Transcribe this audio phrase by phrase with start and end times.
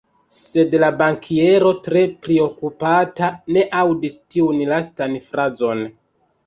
[0.35, 5.91] Sed la bankiero tre priokupata ne aŭdis tiun lastan frazon.